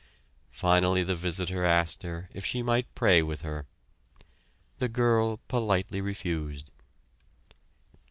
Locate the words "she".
2.43-2.63